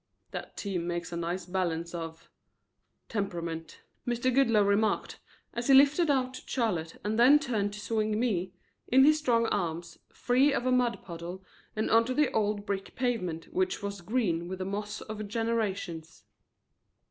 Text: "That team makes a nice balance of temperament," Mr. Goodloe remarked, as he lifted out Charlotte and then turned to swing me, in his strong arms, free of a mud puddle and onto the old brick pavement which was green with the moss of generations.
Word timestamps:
"That 0.31 0.57
team 0.57 0.87
makes 0.87 1.11
a 1.11 1.15
nice 1.15 1.45
balance 1.45 1.93
of 1.93 2.27
temperament," 3.07 3.81
Mr. 4.07 4.33
Goodloe 4.33 4.63
remarked, 4.63 5.19
as 5.53 5.67
he 5.67 5.75
lifted 5.75 6.09
out 6.09 6.41
Charlotte 6.47 6.99
and 7.03 7.19
then 7.19 7.37
turned 7.37 7.71
to 7.73 7.79
swing 7.79 8.19
me, 8.19 8.51
in 8.87 9.03
his 9.05 9.19
strong 9.19 9.45
arms, 9.49 9.99
free 10.09 10.53
of 10.53 10.65
a 10.65 10.71
mud 10.71 11.03
puddle 11.03 11.45
and 11.75 11.91
onto 11.91 12.15
the 12.15 12.31
old 12.31 12.65
brick 12.65 12.95
pavement 12.95 13.53
which 13.53 13.83
was 13.83 14.01
green 14.01 14.47
with 14.47 14.57
the 14.57 14.65
moss 14.65 15.01
of 15.01 15.27
generations. 15.27 16.23